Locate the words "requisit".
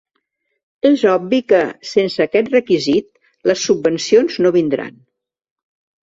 2.53-3.07